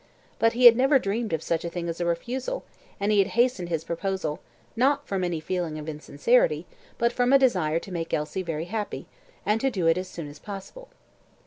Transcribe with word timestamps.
But 0.39 0.53
he 0.53 0.65
had 0.65 0.75
never 0.75 0.97
dreamed 0.97 1.31
of 1.31 1.43
such 1.43 1.63
a 1.63 1.69
thing 1.69 1.87
as 1.87 2.01
a 2.01 2.07
refusal, 2.07 2.63
and 2.99 3.11
he 3.11 3.19
had 3.19 3.27
hastened 3.37 3.69
his 3.69 3.83
proposal, 3.83 4.39
not 4.75 5.05
from 5.07 5.23
any 5.23 5.39
feeling 5.39 5.77
of 5.77 5.87
insecurity, 5.87 6.65
but 6.97 7.13
from 7.13 7.31
a 7.31 7.37
desire 7.37 7.77
to 7.77 7.91
make 7.91 8.11
Elsie 8.11 8.41
very 8.41 8.65
happy, 8.65 9.05
and 9.45 9.61
to 9.61 9.69
do 9.69 9.85
it 9.85 9.99
as 9.99 10.07
soon 10.07 10.27
as 10.27 10.39
possible. 10.39 10.87